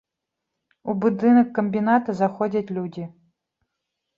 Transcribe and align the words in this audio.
У 0.93 0.95
будынак 1.03 1.47
камбіната 1.57 2.17
заходзяць 2.23 2.67
людзі. 2.79 3.03